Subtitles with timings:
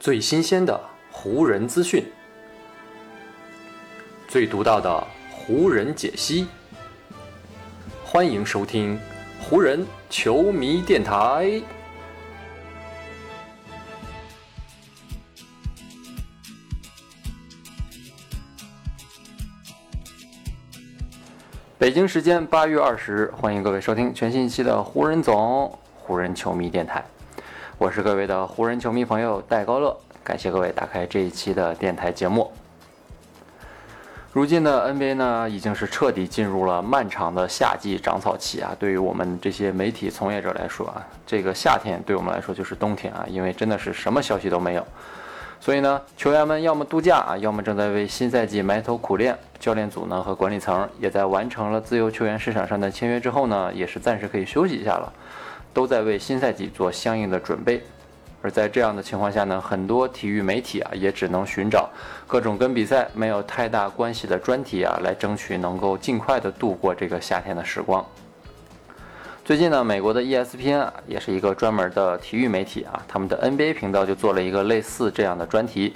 [0.00, 0.80] 最新鲜的
[1.12, 2.02] 湖人资讯，
[4.26, 6.46] 最独到的湖人解析，
[8.02, 8.98] 欢迎收听
[9.42, 11.60] 湖人球迷电台。
[21.76, 27.04] 北京时间八月二十日，欢迎各位收听全新一期的湖人总湖人球迷电台。
[27.80, 32.52] 我是各位的湖人球迷朋友戴高乐，感谢各位打开这一期的电台节目。
[34.34, 38.76] 如今的 NBA 呢，已经是彻底进入了漫长的夏季长草期啊。
[38.78, 44.86] 对于我们这些媒体从业者来说啊，这个夏天对我们来说就是冬天啊，因为真的是什么消息都没有。
[45.58, 49.34] 所以呢，球员们要么度假啊，要么正在为新赛季埋头苦练。
[49.58, 55.10] 教练组呢和管理层也在完成了自由球员市场上的签约之后呢，也是暂时可以休息一下了，
[55.72, 57.82] 都在为新赛季做相应的准备。
[58.42, 61.90] 而在这样的情况下呢，很多体育媒体啊也只能寻找
[62.26, 68.02] 各种跟比赛没有太大关系的专题啊，来争取能够尽快的度过这个夏天的时光。
[69.44, 75.94] 最近呢，美国的 ESPN 啊，也是一个专门的体育媒体啊，他们的 NBA 频道就做了一个类似这样的专题。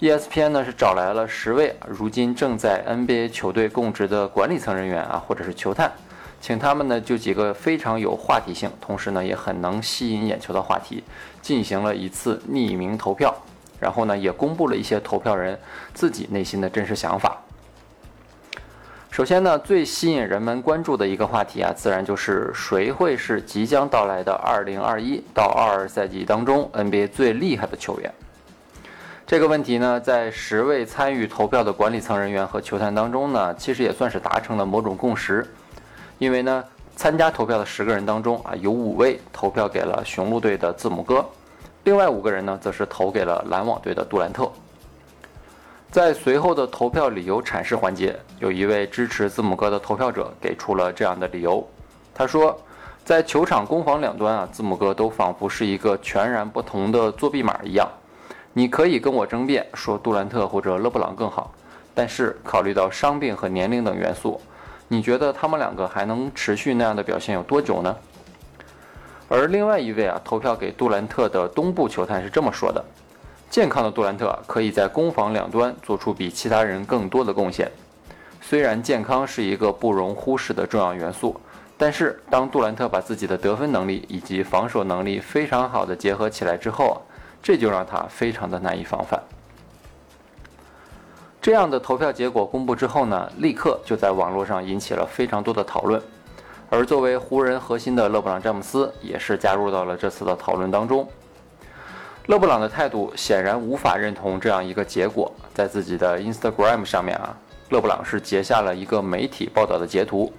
[0.00, 5.90] ESPN 呢是找来了十位如今正在 NBA 球队供职的管理层人员啊，或者是球探，
[6.44, 11.02] 请他们呢就几个非常有话题性，同时呢也很能吸引眼球的话题，
[11.40, 13.34] 进行了一次匿名投票，
[13.80, 15.58] 然后呢也公布了一些投票人
[15.94, 17.38] 自己内心的真实想法。
[19.10, 28.12] 首先呢，最吸引人们关注的一个话题啊，自然就是谁会是即将到来的2021到22赛季当中 NBA 最厉害的球员。
[29.26, 35.46] 这个问题呢，在十位参与投票的管理层人员和球探当中呢，其实也算是达成了某种共识。
[36.18, 36.64] 因为呢，
[36.96, 41.24] 参加投票的十个人当中啊，有五位投票给了雄鹿队的字母哥，
[41.84, 44.50] 另外五个人呢，则是投给了篮网队的杜兰特。
[45.90, 51.64] 在随后的投票理由阐释环节，有一位支持字母哥的投票者给出了这样的理由。
[52.12, 52.58] 他说，
[53.04, 57.88] 在球场攻防两端啊，字母哥都仿佛是一个全然不同的作弊码一样。
[58.52, 61.52] 你可以跟我争辩说杜兰特或者勒布朗更好，
[61.94, 64.40] 但是考虑到伤病和年龄等元素，
[64.88, 67.96] 你觉得他们两个还能持续那样的表现有多久呢？
[69.28, 72.84] 而另外一位啊，投票给杜兰特的东部球探是这么说的。
[73.48, 77.70] 健康的杜兰特可以在攻防两端做出比其他人更多的贡献。
[78.40, 81.40] 虽然健康是一个不容忽视的重要元素，
[81.78, 87.00] 但是当杜兰特把自己的得分能力以及防守能力非常好的结合起来之后，
[87.42, 89.22] 这就让他非常的难以防范。
[91.44, 96.00] 这样的投票结果公布之后呢，立刻就在网络上引起了非常多的讨论。
[96.70, 101.06] 而作为湖人核心的勒布朗·詹姆斯也是加入到了这次的讨论当中。
[102.28, 107.36] 勒布朗的态度显然无法认同这样一个结果，在自己的 Instagram 上面啊，
[107.68, 110.32] 勒布朗是截下了一个媒体报道的截图。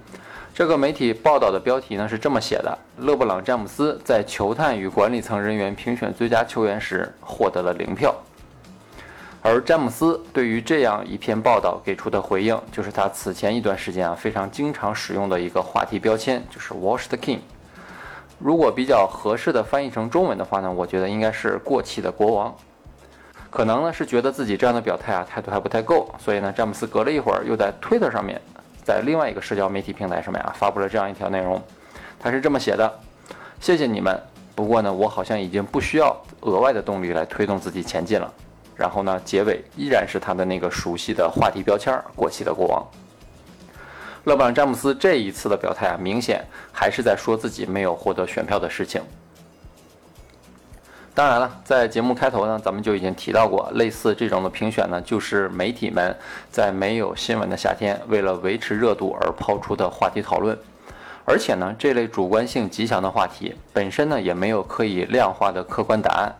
[0.52, 8.12] 这个媒体报道的标题呢是这么写的：勒布朗·詹姆斯在球探与管理层人员评选最佳球员时获得了零票。
[9.48, 17.38] 而詹姆斯对于这样一篇报道给出的回应，就是他此前一段时间啊非常经常使用的一个话题标签，就是 washed King。
[18.40, 22.52] 如果比较合适的翻译成中文的话呢，我觉得应该是过气的国王。
[23.48, 28.40] 可能呢是觉得自己这样的表态啊态度还不太够，所以呢詹姆斯隔了一会儿又在 Twitter 上面，
[28.84, 31.62] 在另外一个社交媒体平台上面啊发布了这样一条内容。
[32.18, 32.92] 他是这么写的：
[33.60, 34.20] 谢谢你们，
[34.56, 38.32] 不过呢我好像已经不需要额外的动力来推动自己前进了。
[38.76, 42.86] 然后呢结尾依然是他的那个熟悉的话题标签——过气的国王。
[44.24, 49.00] 勒布朗·詹姆斯这一次的表态啊，明显还是在说自己没有获得选票的事情。
[51.14, 56.14] 当然了，在节目开头呢，咱们就已经提到过，类似这种的评选呢，就是媒体们
[56.50, 60.58] 在没有新闻的夏天，为了维持热度而抛出的话题讨论。
[61.24, 66.34] 而且呢，这类主观性极强的话题本身呢，也没有可以量化的客观答案。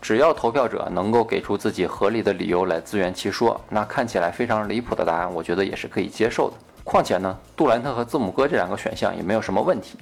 [0.00, 6.56] 只要投票者能够给出自己合理的理由来自圆其说，那看起来非常离谱的答案，我觉得也是可以接受的。
[6.82, 9.98] 况且呢，杜兰特和字母哥这两个选项也没有什么问题。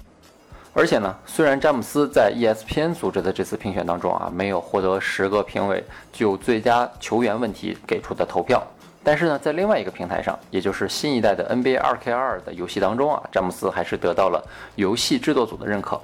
[0.72, 8.62] 而且呢，虽然詹姆斯在 ESPN 组织的这次评选当中啊，没有获得十个评委就最佳球员问题给出的投票，
[9.02, 14.40] 但是呢，在另外一个平台上，也就是新一代的 NBA 2K2 的游戏当中啊，詹姆斯还是得到了
[14.76, 16.00] 游戏制作组的认可。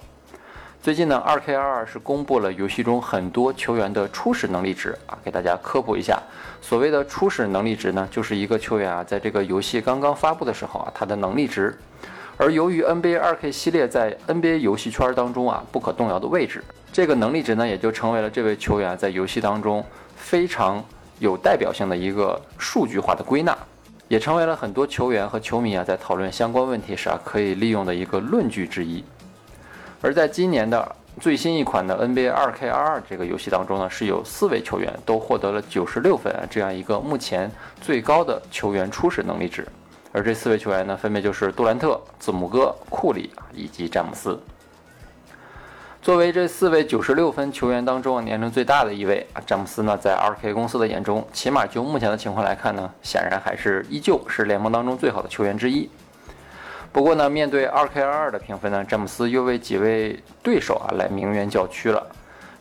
[0.85, 6.23] 最近呢，2K22 是公布了游戏中很多球员的初始能力值啊，给大家科普一下。
[6.61, 11.75] 所谓的初始能力值呢，就是一个球员啊，在这个游戏刚刚发布的时候啊，他的能力值。
[12.37, 19.83] 而由于 NBA 2K 系列在 NBA 游戏圈当中啊不可动摇的位置，这个能力值呢，也就成为了这位球员在游戏当中
[20.17, 20.85] 非常
[21.19, 23.57] 有代表性的一个数据化的归纳，
[24.09, 29.03] 也成为了很多球员和球迷啊在讨论相关问题时啊可以利用的一个论据之一。
[30.05, 39.67] 而在今年的最新一款的 NBA 2K22 这个游戏当中呢，是有四位球员都获得了九十六分这样一个目前最高的球员初始能力值。
[40.13, 44.39] 而这四位球员呢，分别就是杜兰特、字母哥、库里以及詹姆斯。
[46.03, 55.89] 作为这四位九十六分球员当中年龄最大的一位啊，詹姆斯呢，在 2K 公司的眼中，起码就目前的情况来看呢，显然还是依旧是联盟当中最好的球员之一。
[56.95, 62.01] 不过呢，面对 2K22 的评分呢，詹姆斯又为几位对手啊来鸣冤叫屈了，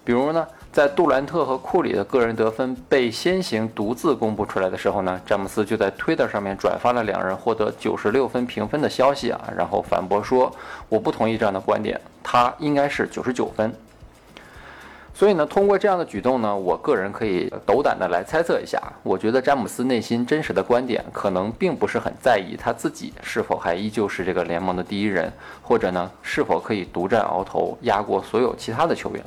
[0.03, 0.45] 比如呢。
[0.73, 10.51] 在杜兰特和库里的个人得分被先行独自公布出来的时候呢，詹姆斯就在推特上面转发了两人获得九十六分评分的消息啊，然后反驳说
[10.89, 13.71] 我不同意这样的观点，他应该是九十九分。
[15.15, 25.31] 所以呢，通过这样的举动呢，我个人可以斗胆的来猜测一下，我觉得詹姆斯内心真实的观点可能并不是很在意他自己是否还依旧是这个联盟的第一人，
[25.61, 29.23] 或者呢是否可以独占鳌头压过所有其他的球员。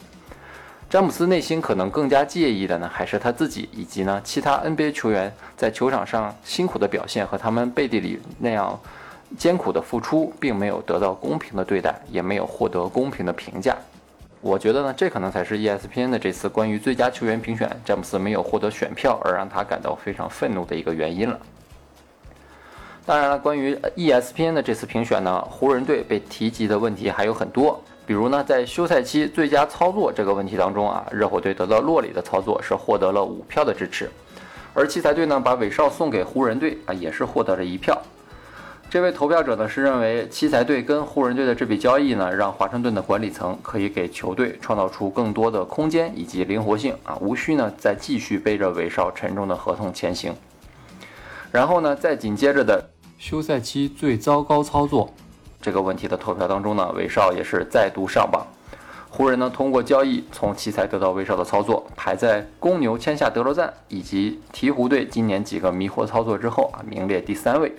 [0.91, 8.79] 詹姆斯内心可能更加介意的呢，还是他自己以及呢其他 NBA 球员在球场上辛苦的表现和他们背地里那样
[9.39, 13.77] 艰苦的付出，并没有得到公平的对待，也没有获得公平的评价。
[14.47, 21.37] 我觉得呢，这可能才是 ESPN 的这次关于最佳球员评选，詹姆斯没有获得选票而让他感到非常愤怒的一个原因了。
[23.05, 27.83] 当然了，关于 ESPN 的这次评选呢，湖人队被提及的问题还有很多。
[28.07, 34.09] 比如呢，在休赛期最佳操作这个问题当中啊，热火队得到洛里的操作是获得了五票的支持，
[34.73, 38.01] 而奇才队呢把韦少送给湖人队啊，也是获得了一票。
[38.89, 50.33] 这位投票者呢是认为奇才队跟湖人队的这笔交易呢，让华盛顿的管理层可以给球队创造出更多的空间以及灵活性啊，无需呢再继续背着韦少沉重的合同前行。
[51.51, 52.89] 然后呢，在紧接着的
[53.19, 55.13] 休赛期最糟糕操作。
[55.61, 58.47] 这个问题的投票当中呢，韦少也是再度上榜。
[59.11, 67.75] 湖人呢通过交易从奇才得到威少的操作，排在公牛签下德罗赞以及鹈鹕队今年几个迷惑操作之后啊，名列第三位。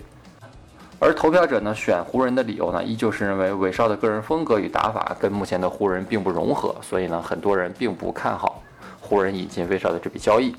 [1.00, 8.60] 而投票者呢选湖人的理由呢，依旧是认为威少的个人风格与打法跟目前的湖人并不融合，所以呢很多人并不看好
[9.00, 10.54] 湖人引进威少的这笔交易。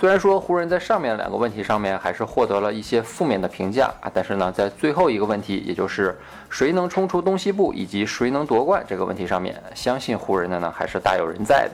[0.00, 6.18] 虽然说湖人在上面两个问题上面还是获得了一些负面的评价啊，但是呢，在最后一个问题，也就是
[6.50, 11.70] 谁能冲出东西部以及谁能夺冠这个问题上面，相信湖人的呢还是大有人在的。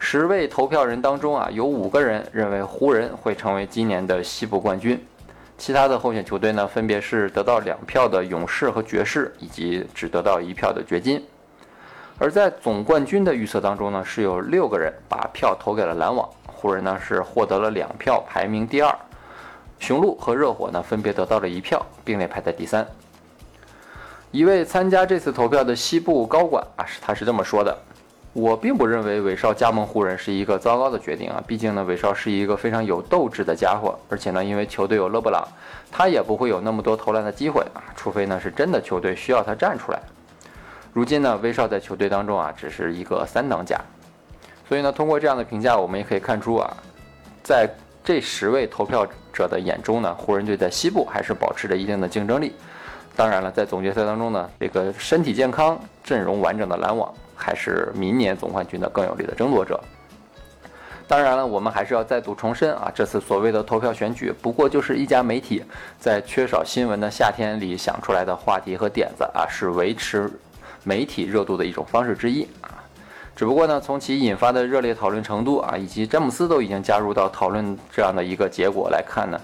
[0.00, 5.00] 十位投票人当中啊，有五个人认为湖人会成为今年的西部冠军，
[5.58, 11.22] 其他的候选球队呢，分别是得到两票的勇士和爵士，以及只得到一票的掘金。
[12.16, 16.28] 而在总冠军的预测当中呢，是有六个人把票投给了篮网。
[16.46, 18.90] 湖人呢是获得了两票，排名第二；
[19.78, 22.86] 雄鹿和热火呢分别得到了一票，并列排在第三。
[24.30, 27.76] 一位参加这次投票的西部高管啊，是他是这么说的
[28.38, 35.44] ：“我并不认为韦少加盟湖人是一个糟糕的决定啊，毕竟呢，韦少是一个非常有斗志的家伙，而且呢，因为球队有勒布朗，
[35.90, 40.00] 他也不会有那么多投篮的机会啊，除非呢是真的球队需要他站出来。
[40.92, 43.76] 如今呢，威少在球队当中啊，只是一个三等甲。”
[44.68, 46.76] 所以呢，通过这样的评价，我们也可以看出啊，
[47.42, 47.68] 在
[48.04, 52.54] 这十位投票者的眼中呢，湖人队在西部还是保持着一定的竞争力。
[53.16, 59.80] 当然了，在总决赛当中呢，这个身体健康、阵容完整的篮网还是明年总冠军的更有力的争夺者。
[61.06, 65.64] 当然了，我们还是要再度重申啊，这次所谓的投票选举，不过就是一家媒体
[65.98, 70.30] 在缺少新闻的夏天里想出来的话题和点子啊，是维持
[70.84, 72.84] 媒体热度的一种方式之一啊。
[73.34, 79.40] 只不过呢，从其引发的热烈讨论程度啊，以及詹姆斯都已经加入到讨论这样的一个结果来看呢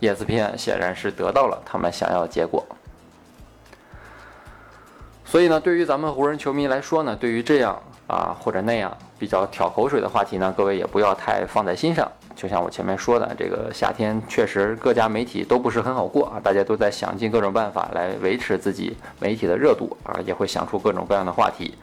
[0.00, 2.66] ，ESPN 显然是得到了他们想要的结果。
[5.36, 12.10] 所以呢，对于咱们湖人球迷来说呢，对于这样啊或者那样比较挑口水的话题呢，各位也不要太放在心上。
[12.34, 21.74] 就像我前面说的，这个夏天确实各家媒体都不是很好过啊，大家都在想尽各种办法来维持自己媒体的热度啊，也会想出各种各样的话题。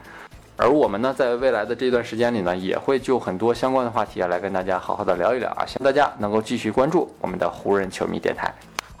[0.56, 8.52] 而我们呢，在未来的这段时间里呢，也会就很多相关的话题啊，来跟大家好好的聊一聊啊，希望大家能够继续关注我们的湖人球迷电台。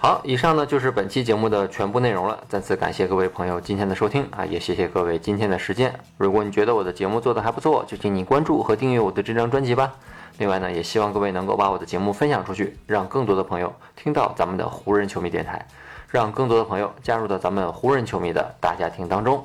[0.04, 2.38] 好，以上呢就是本期节目的全部内容了。
[2.46, 5.98] 再次感谢各位朋友今天的收听啊，也谢谢各位今天的时间。
[6.18, 9.94] 如果你觉得我的节目做得还不错，就请你关注和订阅我的这张专辑吧。
[10.36, 15.66] 另外呢，也希望各位能够把我的节目分享出去，让更多的朋友听到咱们的湖人球迷电台，
[16.10, 19.42] 让更多的朋友加入到咱们湖人球迷的大家庭当中。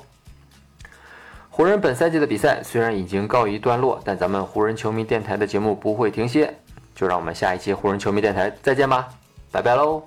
[1.49, 6.53] 湖人本赛季的比赛虽然已经告一段落，但咱们湖人球迷电台的节目不会停歇，
[6.93, 9.07] 就让我们下一期湖人球迷电台再见吧，
[9.53, 10.03] 拜拜喽。